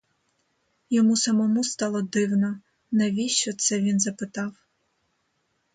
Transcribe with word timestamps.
Йому 0.89 1.17
самому 1.17 1.63
стало 1.63 2.01
дивно: 2.01 2.59
навіщо 2.91 3.53
це 3.53 3.79
він 3.79 3.99
запитав? 3.99 4.53